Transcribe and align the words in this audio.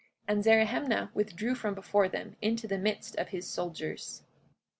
And 0.27 0.43
Zerahemnah 0.43 1.11
withdrew 1.13 1.53
from 1.53 1.75
before 1.75 2.09
them 2.09 2.35
into 2.41 2.67
the 2.67 2.79
midst 2.79 3.15
of 3.17 3.27
his 3.29 3.45
soldiers. 3.47 4.23